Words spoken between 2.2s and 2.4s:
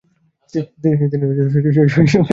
হন।